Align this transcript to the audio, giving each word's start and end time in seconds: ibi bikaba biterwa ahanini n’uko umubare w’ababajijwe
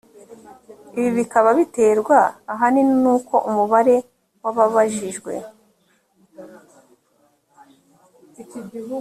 ibi 0.97 1.09
bikaba 1.17 1.49
biterwa 1.59 2.17
ahanini 2.53 2.93
n’uko 3.03 3.35
umubare 3.49 3.95
w’ababajijwe 4.41 5.31